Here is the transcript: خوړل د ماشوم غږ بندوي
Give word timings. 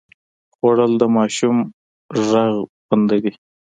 خوړل 0.55 0.91
د 1.01 1.03
ماشوم 1.15 1.57
غږ 2.29 2.53
بندوي 2.87 3.31